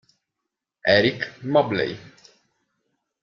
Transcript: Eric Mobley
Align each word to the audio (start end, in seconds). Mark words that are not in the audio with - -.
Eric 0.95 1.27
Mobley 1.45 1.93